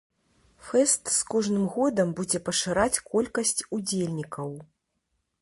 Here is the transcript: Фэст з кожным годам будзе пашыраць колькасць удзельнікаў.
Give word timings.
Фэст 0.69 1.11
з 1.17 1.27
кожным 1.33 1.65
годам 1.75 2.15
будзе 2.21 2.39
пашыраць 2.49 3.01
колькасць 3.11 3.55
удзельнікаў. 3.79 4.49